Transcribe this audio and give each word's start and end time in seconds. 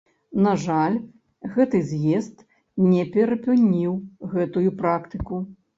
На 0.45 0.53
жаль, 0.61 0.95
гэты 1.57 1.83
з'езд 1.91 2.37
не 2.91 3.07
перапыніў 3.19 3.93
гэтую 4.35 4.69
практыку. 4.83 5.35